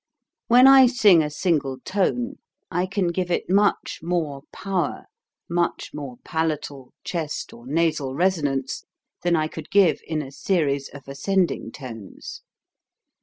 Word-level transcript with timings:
(See 0.01 0.47
Plate 0.49 0.57
A.) 0.61 0.63
When 0.63 0.67
I 0.67 0.85
sing 0.87 1.21
a 1.21 1.29
single 1.29 1.77
tone 1.85 2.37
I 2.71 2.87
can 2.87 3.09
give 3.09 3.29
it 3.29 3.51
much 3.51 3.99
more 4.01 4.41
power, 4.51 5.03
much 5.47 5.91
more 5.93 6.15
palatal, 6.25 6.91
chest, 7.03 7.53
or 7.53 7.67
nasal 7.67 8.15
resonance, 8.15 8.83
than 9.21 9.35
I 9.35 9.47
could 9.47 9.69
give 9.69 10.01
in 10.07 10.23
a 10.23 10.31
series 10.31 10.89
of 10.89 11.07
ascending 11.07 11.71
tones. 11.73 12.41